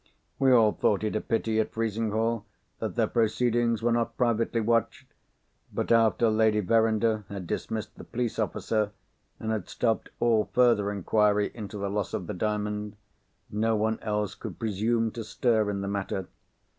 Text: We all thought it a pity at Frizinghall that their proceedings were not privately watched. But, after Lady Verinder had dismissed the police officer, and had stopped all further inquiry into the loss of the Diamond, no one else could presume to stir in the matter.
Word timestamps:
We 0.39 0.51
all 0.51 0.71
thought 0.71 1.03
it 1.03 1.15
a 1.15 1.21
pity 1.21 1.59
at 1.59 1.73
Frizinghall 1.73 2.43
that 2.79 2.95
their 2.95 3.05
proceedings 3.05 3.83
were 3.83 3.91
not 3.91 4.17
privately 4.17 4.59
watched. 4.59 5.13
But, 5.71 5.91
after 5.91 6.27
Lady 6.31 6.59
Verinder 6.59 7.23
had 7.29 7.45
dismissed 7.45 7.93
the 7.95 8.03
police 8.03 8.39
officer, 8.39 8.93
and 9.39 9.51
had 9.51 9.69
stopped 9.69 10.09
all 10.19 10.49
further 10.53 10.91
inquiry 10.91 11.51
into 11.53 11.77
the 11.77 11.89
loss 11.91 12.15
of 12.15 12.25
the 12.25 12.33
Diamond, 12.33 12.95
no 13.51 13.75
one 13.75 13.99
else 14.01 14.33
could 14.33 14.57
presume 14.57 15.11
to 15.11 15.23
stir 15.23 15.69
in 15.69 15.81
the 15.81 15.87
matter. 15.87 16.25